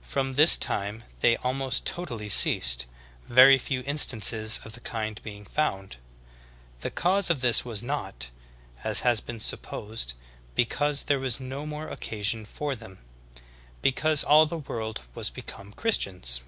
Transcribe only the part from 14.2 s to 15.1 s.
all the world